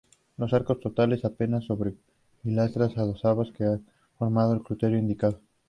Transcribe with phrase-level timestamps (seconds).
[0.37, 1.93] Los arcos torales apean sobre
[2.41, 3.85] pilastras adosadas, que dan
[4.17, 5.39] forma al crucero indicado.